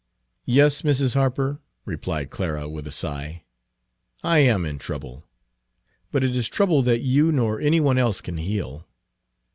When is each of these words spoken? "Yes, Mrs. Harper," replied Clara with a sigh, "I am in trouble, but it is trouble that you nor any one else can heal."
"Yes, 0.47 0.81
Mrs. 0.81 1.13
Harper," 1.13 1.59
replied 1.85 2.31
Clara 2.31 2.67
with 2.67 2.87
a 2.87 2.91
sigh, 2.91 3.43
"I 4.23 4.39
am 4.39 4.65
in 4.65 4.79
trouble, 4.79 5.27
but 6.11 6.23
it 6.23 6.35
is 6.35 6.49
trouble 6.49 6.81
that 6.81 7.01
you 7.01 7.31
nor 7.31 7.61
any 7.61 7.79
one 7.79 7.99
else 7.99 8.19
can 8.19 8.37
heal." 8.37 8.87